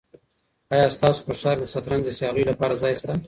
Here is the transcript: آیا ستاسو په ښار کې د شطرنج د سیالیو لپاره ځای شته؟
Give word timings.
آیا 0.73 0.87
ستاسو 0.95 1.21
په 1.27 1.33
ښار 1.39 1.57
کې 1.59 1.63
د 1.65 1.71
شطرنج 1.73 2.01
د 2.05 2.09
سیالیو 2.17 2.49
لپاره 2.51 2.79
ځای 2.83 2.93
شته؟ 2.99 3.13